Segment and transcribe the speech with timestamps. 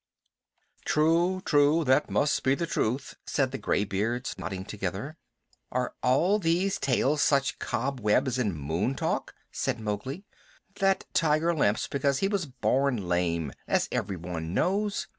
[0.83, 5.15] "True, true, that must be the truth," said the gray beards, nodding together.
[5.71, 10.25] "Are all these tales such cobwebs and moon talk?" said Mowgli.
[10.79, 15.05] "That tiger limps because he was born lame, as everyone knows.